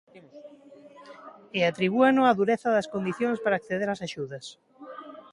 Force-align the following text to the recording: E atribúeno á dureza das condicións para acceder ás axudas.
E 1.57 1.59
atribúeno 1.69 2.21
á 2.29 2.31
dureza 2.39 2.69
das 2.75 2.89
condicións 2.93 3.37
para 3.43 3.57
acceder 3.59 3.89
ás 3.93 4.01
axudas. 4.07 4.45